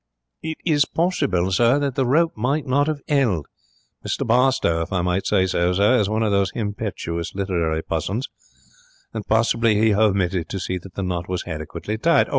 [0.41, 3.45] 'It is possible, sir, that the rope might not have 'eld.
[4.03, 8.27] Mr Barstowe, if I might say so, sir, is one of those himpetuous literary pussons,
[9.13, 12.29] and possibly he homitted to see that the knot was hadequately tied.